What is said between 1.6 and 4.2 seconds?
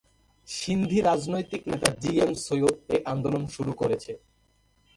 নেতা জিএম সৈয়দ এই আন্দোলন শুরু করেছে।